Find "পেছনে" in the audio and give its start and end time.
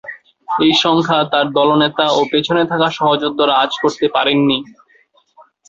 2.31-2.63